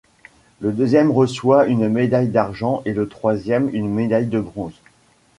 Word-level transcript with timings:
Le 0.61 0.71
deuxième 0.71 1.11
reçoit 1.11 1.67
une 1.67 1.87
médaille 1.87 2.29
d'argent 2.29 2.81
et 2.85 2.93
le 2.93 3.07
troisième, 3.07 3.69
une 3.71 3.87
médaille 3.87 4.25
de 4.25 4.39
bronze. 4.39 4.73